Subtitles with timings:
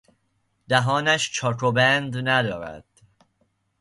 [0.67, 2.85] دهانش چاک و بند ندارد.